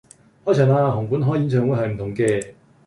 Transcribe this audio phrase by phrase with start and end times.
[0.45, 2.55] 開場啦，紅館開演唱會係唔同既！